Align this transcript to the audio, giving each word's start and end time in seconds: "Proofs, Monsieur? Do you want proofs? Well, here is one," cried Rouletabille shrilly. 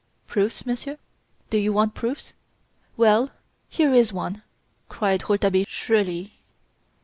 "Proofs, 0.25 0.65
Monsieur? 0.65 0.97
Do 1.51 1.59
you 1.59 1.73
want 1.73 1.93
proofs? 1.93 2.33
Well, 2.97 3.29
here 3.69 3.93
is 3.93 4.11
one," 4.11 4.41
cried 4.89 5.21
Rouletabille 5.29 5.65
shrilly. 5.67 6.39